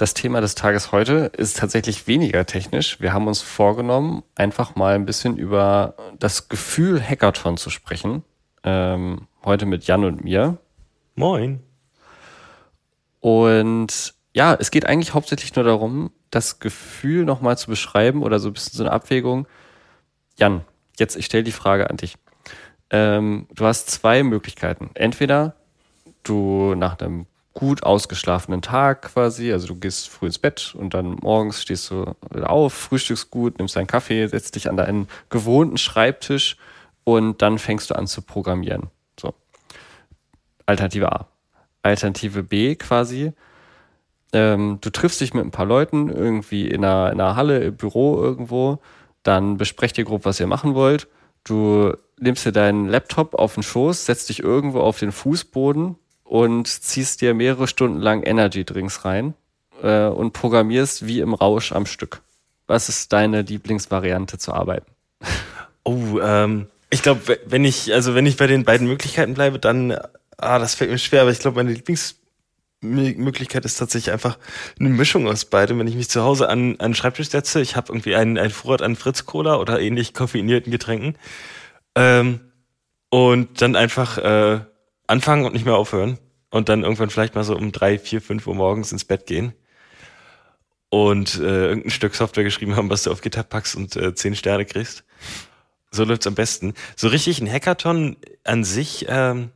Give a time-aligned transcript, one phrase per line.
[0.00, 3.02] Das Thema des Tages heute ist tatsächlich weniger technisch.
[3.02, 8.24] Wir haben uns vorgenommen, einfach mal ein bisschen über das Gefühl Hackathon zu sprechen.
[8.64, 10.56] Ähm, heute mit Jan und mir.
[11.16, 11.60] Moin.
[13.20, 18.48] Und ja, es geht eigentlich hauptsächlich nur darum, das Gefühl nochmal zu beschreiben oder so
[18.48, 19.46] ein bisschen so eine Abwägung.
[20.38, 20.64] Jan,
[20.98, 22.16] jetzt ich stelle die Frage an dich.
[22.88, 24.92] Ähm, du hast zwei Möglichkeiten.
[24.94, 25.56] Entweder
[26.22, 29.52] du nach einem gut ausgeschlafenen Tag quasi.
[29.52, 33.76] Also du gehst früh ins Bett und dann morgens stehst du auf, frühstückst gut, nimmst
[33.76, 36.56] deinen Kaffee, setzt dich an deinen gewohnten Schreibtisch
[37.04, 38.90] und dann fängst du an zu programmieren.
[39.18, 39.34] So.
[40.66, 41.28] Alternative A.
[41.82, 43.32] Alternative B quasi.
[44.32, 47.76] Ähm, du triffst dich mit ein paar Leuten irgendwie in einer, in einer Halle, im
[47.76, 48.78] Büro irgendwo,
[49.22, 51.08] dann besprecht ihr grob, was ihr machen wollt.
[51.42, 55.96] Du nimmst dir deinen Laptop auf den Schoß, setzt dich irgendwo auf den Fußboden,
[56.30, 59.34] und ziehst dir mehrere Stunden lang Energy Drinks rein
[59.82, 62.22] äh, und programmierst wie im Rausch am Stück.
[62.68, 64.86] Was ist deine Lieblingsvariante zu arbeiten?
[65.82, 69.98] Oh, ähm, ich glaube, wenn ich, also wenn ich bei den beiden Möglichkeiten bleibe, dann,
[70.36, 74.38] ah, das fällt mir schwer, aber ich glaube, meine Lieblingsmöglichkeit ist tatsächlich einfach
[74.78, 75.80] eine Mischung aus beidem.
[75.80, 78.50] Wenn ich mich zu Hause an, an den Schreibtisch setze, ich habe irgendwie einen, einen
[78.50, 81.16] Vorrat an Fritz Cola oder ähnlich koffeinierten Getränken
[81.96, 82.38] ähm,
[83.08, 84.60] und dann einfach äh,
[85.10, 86.18] anfangen und nicht mehr aufhören
[86.50, 89.52] und dann irgendwann vielleicht mal so um drei, vier, fünf Uhr morgens ins Bett gehen
[90.88, 94.34] und äh, irgendein Stück Software geschrieben haben, was du auf GitHub packst und äh, zehn
[94.34, 95.04] Sterne kriegst.
[95.90, 96.74] So läuft's am besten.
[96.96, 99.50] So richtig ein Hackathon an sich, ähm,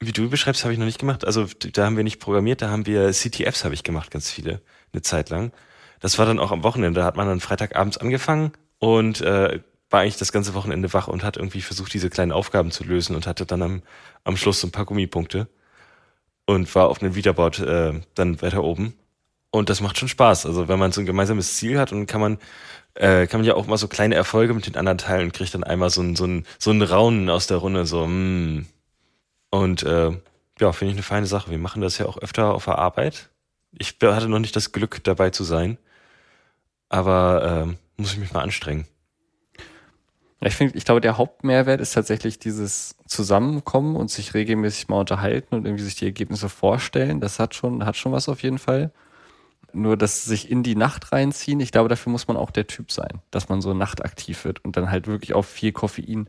[0.00, 1.24] wie du beschreibst, habe ich noch nicht gemacht.
[1.24, 4.60] Also da haben wir nicht programmiert, da haben wir CTFs habe ich gemacht, ganz viele,
[4.92, 5.52] eine Zeit lang.
[6.00, 7.00] Das war dann auch am Wochenende.
[7.00, 11.24] Da hat man dann Freitagabends angefangen und äh, war eigentlich das ganze Wochenende wach und
[11.24, 13.82] hat irgendwie versucht, diese kleinen Aufgaben zu lösen und hatte dann am,
[14.24, 15.48] am Schluss so ein paar Gummipunkte
[16.46, 18.94] und war auf einem Wiederboard äh, dann weiter oben.
[19.50, 20.46] Und das macht schon Spaß.
[20.46, 22.38] Also wenn man so ein gemeinsames Ziel hat und kann man
[22.94, 25.54] äh, kann man ja auch mal so kleine Erfolge mit den anderen teilen und kriegt
[25.54, 28.06] dann einmal so ein so ein so ein Raunen aus der Runde so.
[28.06, 28.66] Mm.
[29.50, 30.10] Und äh,
[30.60, 31.50] ja, finde ich eine feine Sache.
[31.50, 33.30] Wir machen das ja auch öfter auf der Arbeit.
[33.78, 35.78] Ich hatte noch nicht das Glück dabei zu sein,
[36.88, 38.86] aber äh, muss ich mich mal anstrengen.
[40.40, 45.54] Ich finde, ich glaube, der Hauptmehrwert ist tatsächlich dieses Zusammenkommen und sich regelmäßig mal unterhalten
[45.56, 47.20] und irgendwie sich die Ergebnisse vorstellen.
[47.20, 48.92] Das hat schon, hat schon was auf jeden Fall.
[49.72, 52.92] Nur das sich in die Nacht reinziehen, ich glaube, dafür muss man auch der Typ
[52.92, 56.28] sein, dass man so nachtaktiv wird und dann halt wirklich auf viel Koffein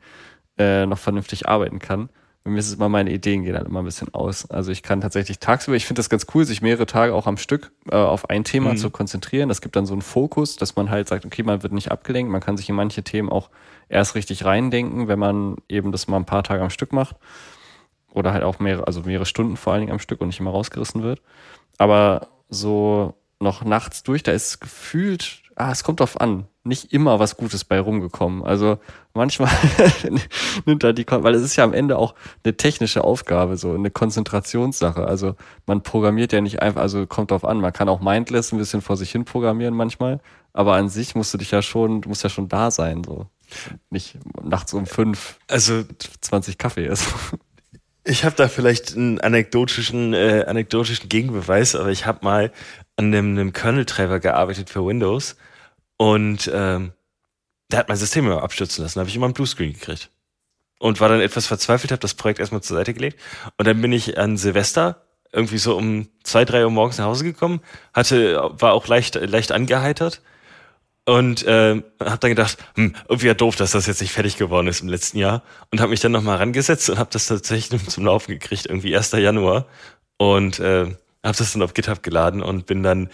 [0.57, 2.09] äh, noch vernünftig arbeiten kann.
[2.43, 4.49] Bei mir ist es immer, meine Ideen gehen dann immer ein bisschen aus.
[4.49, 7.37] Also ich kann tatsächlich tagsüber, ich finde das ganz cool, sich mehrere Tage auch am
[7.37, 8.77] Stück äh, auf ein Thema mhm.
[8.77, 9.49] zu konzentrieren.
[9.49, 12.31] Das gibt dann so einen Fokus, dass man halt sagt, okay, man wird nicht abgelenkt,
[12.31, 13.49] man kann sich in manche Themen auch
[13.89, 17.17] erst richtig reindenken, wenn man eben das mal ein paar Tage am Stück macht.
[18.11, 20.51] Oder halt auch mehrere, also mehrere Stunden vor allen Dingen am Stück und nicht immer
[20.51, 21.21] rausgerissen wird.
[21.77, 27.19] Aber so noch nachts durch, da ist gefühlt, ah, es kommt drauf an, nicht immer
[27.19, 28.43] was Gutes bei rumgekommen.
[28.43, 28.77] Also
[29.13, 29.51] manchmal
[30.65, 33.91] nimmt er die, weil es ist ja am Ende auch eine technische Aufgabe, so eine
[33.91, 35.05] Konzentrationssache.
[35.05, 35.35] Also
[35.65, 38.81] man programmiert ja nicht einfach, also kommt drauf an, man kann auch mindless ein bisschen
[38.81, 40.21] vor sich hin programmieren manchmal,
[40.53, 43.27] aber an sich musst du dich ja schon, du musst ja schon da sein, so
[43.89, 45.83] nicht nachts um fünf also
[46.21, 47.13] 20 Kaffee ist.
[48.05, 52.51] Ich habe da vielleicht einen anekdotischen, äh, anekdotischen Gegenbeweis, aber ich habe mal
[52.95, 55.35] an einem, einem Kernel-Treiber gearbeitet für Windows
[55.99, 56.93] und ähm,
[57.69, 58.97] der hat mein System immer abstürzen lassen.
[58.97, 60.09] Da habe ich immer einen Bluescreen gekriegt.
[60.79, 63.19] Und war dann etwas verzweifelt, habe das Projekt erstmal zur Seite gelegt.
[63.57, 67.25] Und dann bin ich an Silvester irgendwie so um zwei, drei Uhr morgens nach Hause
[67.25, 67.59] gekommen,
[67.93, 70.21] hatte, war auch leicht, leicht angeheitert
[71.05, 74.67] und äh, habe dann gedacht, hm, irgendwie ja doof, dass das jetzt nicht fertig geworden
[74.67, 78.05] ist im letzten Jahr und habe mich dann nochmal rangesetzt und habe das tatsächlich zum
[78.05, 79.11] Laufen gekriegt, irgendwie 1.
[79.11, 79.65] Januar
[80.17, 80.85] und äh,
[81.23, 83.09] habe das dann auf GitHub geladen und bin dann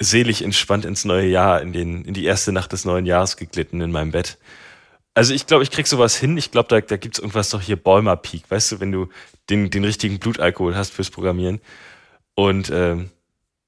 [0.00, 3.80] selig entspannt ins neue Jahr, in, den, in die erste Nacht des neuen Jahres geglitten
[3.80, 4.38] in meinem Bett.
[5.14, 6.36] Also ich glaube, ich krieg sowas hin.
[6.36, 9.08] Ich glaube, da, da gibt's irgendwas doch hier Bäumer Peak, weißt du, wenn du
[9.50, 11.60] den, den richtigen Blutalkohol hast fürs Programmieren.
[12.34, 13.10] Und ähm,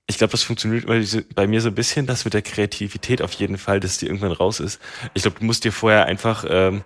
[0.06, 0.87] ich glaube, das funktioniert
[1.35, 4.33] bei mir so ein bisschen, das mit der Kreativität auf jeden Fall, dass die irgendwann
[4.33, 4.81] raus ist.
[5.15, 6.83] Ich glaube, du musst dir vorher einfach, ähm,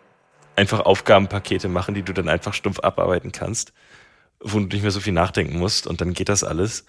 [0.57, 3.73] einfach Aufgabenpakete machen, die du dann einfach stumpf abarbeiten kannst,
[4.41, 6.85] wo du nicht mehr so viel nachdenken musst und dann geht das alles.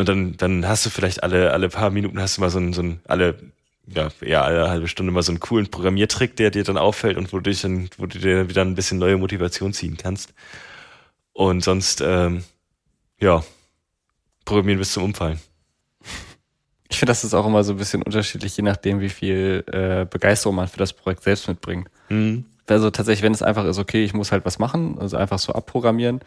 [0.00, 2.72] Und dann, dann hast du vielleicht alle, alle paar Minuten hast du mal so ein,
[2.72, 3.38] so ein, alle,
[3.86, 7.32] ja, eher alle halbe Stunde mal so einen coolen Programmiertrick, der dir dann auffällt und
[7.34, 10.32] wo du, dich dann, wo du dir wieder ein bisschen neue Motivation ziehen kannst.
[11.34, 12.44] Und sonst, ähm,
[13.20, 13.44] ja,
[14.46, 15.38] programmieren bis zum Umfallen.
[16.88, 20.06] Ich finde, das ist auch immer so ein bisschen unterschiedlich, je nachdem, wie viel äh,
[20.06, 21.88] Begeisterung man für das Projekt selbst mitbringt.
[22.08, 22.46] Mhm.
[22.66, 25.52] Also tatsächlich, wenn es einfach ist, okay, ich muss halt was machen, also einfach so
[25.52, 26.20] abprogrammieren,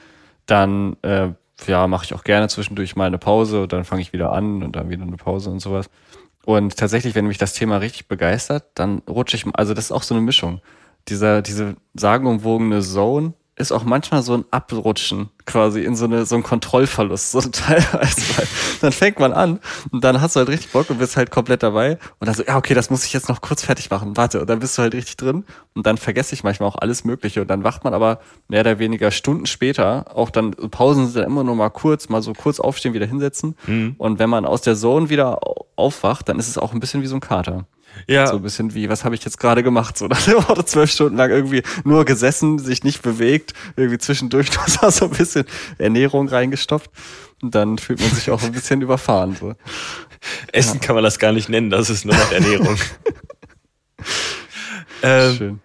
[0.45, 1.29] dann äh,
[1.67, 4.75] ja, mache ich auch gerne zwischendurch mal eine Pause, dann fange ich wieder an und
[4.75, 5.89] dann wieder eine Pause und sowas.
[6.45, 10.03] Und tatsächlich, wenn mich das Thema richtig begeistert, dann rutsche ich, also das ist auch
[10.03, 10.61] so eine Mischung.
[11.07, 16.35] Dieser, diese sagenumwogene Zone ist auch manchmal so ein Abrutschen quasi in so eine so
[16.35, 18.37] ein Kontrollverlust so teilweise.
[18.37, 18.47] Weil
[18.81, 19.59] dann fängt man an
[19.91, 22.43] und dann hast du halt richtig Bock und bist halt komplett dabei und dann so
[22.43, 24.81] ja okay das muss ich jetzt noch kurz fertig machen warte und dann bist du
[24.81, 25.45] halt richtig drin
[25.75, 28.79] und dann vergesse ich manchmal auch alles Mögliche und dann wacht man aber mehr oder
[28.79, 32.59] weniger Stunden später auch dann Pausen sind dann immer nur mal kurz mal so kurz
[32.59, 33.95] aufstehen wieder hinsetzen mhm.
[33.99, 35.39] und wenn man aus der Zone wieder
[35.75, 37.65] aufwacht dann ist es auch ein bisschen wie so ein Kater.
[38.07, 38.27] Ja.
[38.27, 39.97] So ein bisschen wie, was habe ich jetzt gerade gemacht?
[39.97, 44.49] So, dann wurde zwölf Stunden lang irgendwie nur gesessen, sich nicht bewegt, irgendwie zwischendurch
[44.81, 45.45] noch so ein bisschen
[45.77, 46.91] Ernährung reingestopft.
[47.41, 49.35] Und dann fühlt man sich auch ein bisschen überfahren.
[49.35, 49.53] So.
[50.51, 50.85] Essen ja.
[50.85, 52.77] kann man das gar nicht nennen, das ist nur noch Ernährung.
[55.01, 55.59] ähm, Schön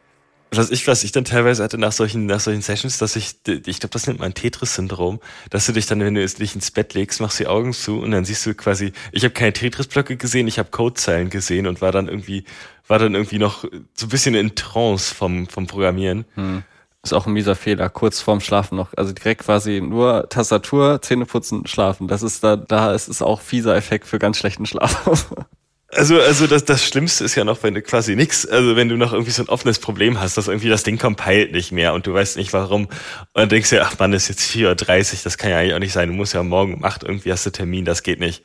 [0.50, 3.80] was ich, was ich dann teilweise hatte nach solchen, nach solchen Sessions, dass ich, ich
[3.80, 7.20] glaube, das nennt man Tetris-Syndrom, dass du dich dann, wenn du dich ins Bett legst,
[7.20, 10.58] machst die Augen zu und dann siehst du quasi, ich habe keine Tetris-Blöcke gesehen, ich
[10.58, 12.44] habe Codezeilen gesehen und war dann irgendwie,
[12.86, 13.64] war dann irgendwie noch
[13.94, 16.24] so ein bisschen in Trance vom, vom Programmieren.
[16.34, 16.62] Hm.
[17.02, 18.92] Ist auch ein mieser Fehler, kurz vorm Schlafen noch.
[18.96, 22.08] Also direkt quasi nur Tastatur, Zähne putzen, schlafen.
[22.08, 25.30] Das ist da, da ist es auch fieser Effekt für ganz schlechten Schlaf.
[25.90, 28.96] Also, also das, das Schlimmste ist ja noch, wenn du quasi nix, also wenn du
[28.98, 32.06] noch irgendwie so ein offenes Problem hast, dass irgendwie das Ding compiled nicht mehr und
[32.06, 32.84] du weißt nicht warum.
[32.84, 32.96] Und
[33.34, 35.78] dann denkst du ja, ach man, ist jetzt 4.30 Uhr, das kann ja eigentlich auch
[35.78, 36.08] nicht sein.
[36.08, 38.42] Du musst ja morgen um 8 irgendwie hast du Termin, das geht nicht.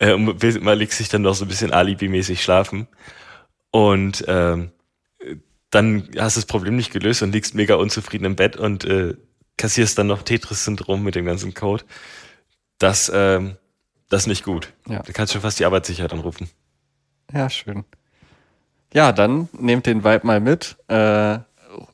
[0.00, 2.88] Äh, und mal legst dich dann noch so ein bisschen alibimäßig schlafen.
[3.70, 4.72] Und ähm,
[5.70, 9.14] dann hast du das Problem nicht gelöst und liegst mega unzufrieden im Bett und äh,
[9.56, 11.84] kassierst dann noch Tetris-Syndrom mit dem ganzen Code.
[12.78, 13.56] Das, ähm,
[14.08, 14.72] das ist nicht gut.
[14.88, 15.02] Ja.
[15.02, 16.50] Da kannst du schon fast die Arbeitssicherheit anrufen.
[17.32, 17.84] Ja, schön.
[18.92, 20.76] Ja, dann nehmt den Vibe mal mit.
[20.88, 21.38] Äh,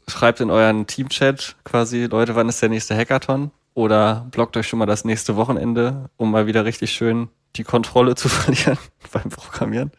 [0.08, 3.50] schreibt in euren Teamchat quasi, Leute, wann ist der nächste Hackathon?
[3.74, 8.14] Oder blockt euch schon mal das nächste Wochenende, um mal wieder richtig schön die Kontrolle
[8.16, 8.78] zu verlieren
[9.12, 9.92] beim Programmieren.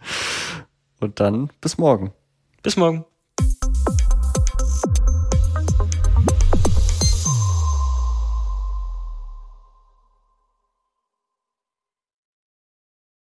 [0.99, 2.11] Und dann bis morgen.
[2.63, 3.05] Bis morgen.